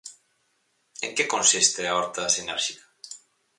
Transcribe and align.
En 1.05 1.11
que 1.17 1.31
consiste 1.33 1.81
a 1.85 1.93
horta 1.99 2.31
sinérxica? 2.35 2.85